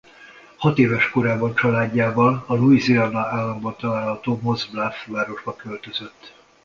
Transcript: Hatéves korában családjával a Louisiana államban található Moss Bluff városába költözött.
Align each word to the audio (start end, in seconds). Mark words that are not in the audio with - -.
Hatéves 0.57 1.09
korában 1.09 1.55
családjával 1.55 2.43
a 2.47 2.53
Louisiana 2.55 3.19
államban 3.25 3.75
található 3.77 4.39
Moss 4.41 4.65
Bluff 4.65 5.05
városába 5.07 5.55
költözött. 5.55 6.33